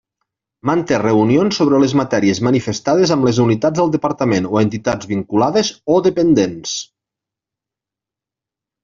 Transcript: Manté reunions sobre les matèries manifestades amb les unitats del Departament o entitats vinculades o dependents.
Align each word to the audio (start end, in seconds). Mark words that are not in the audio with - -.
Manté 0.67 0.97
reunions 1.01 1.57
sobre 1.59 1.81
les 1.83 1.91
matèries 1.99 2.39
manifestades 2.47 3.13
amb 3.15 3.27
les 3.29 3.39
unitats 3.43 3.81
del 3.81 3.91
Departament 3.97 4.47
o 4.55 4.61
entitats 4.63 5.11
vinculades 5.13 5.71
o 5.97 5.99
dependents. 6.09 6.75